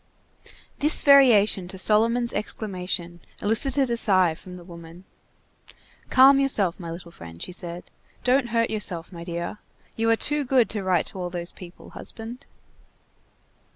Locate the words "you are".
9.95-10.15